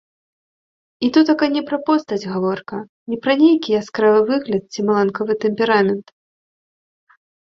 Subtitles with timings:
[1.07, 2.77] І тутака не пра постаць гаворка,
[3.15, 6.07] не пра нейкі яскравы выгляд ці маланкавы тэмперамент.